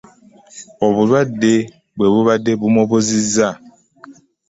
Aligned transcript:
Obulwadde 0.87 1.53
bwe 1.95 2.07
bubadde 2.13 2.51
bumubuzizza. 2.59 3.49